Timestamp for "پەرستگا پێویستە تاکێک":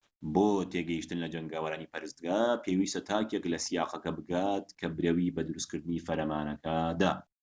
1.93-3.43